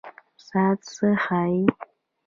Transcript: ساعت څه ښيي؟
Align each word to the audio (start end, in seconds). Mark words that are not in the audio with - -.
ساعت 0.47 0.79
څه 0.95 1.07
ښيي؟ 1.23 1.61